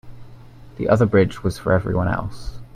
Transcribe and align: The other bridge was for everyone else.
The 0.77 0.89
other 0.89 1.05
bridge 1.05 1.43
was 1.43 1.59
for 1.59 1.73
everyone 1.73 2.07
else. 2.07 2.57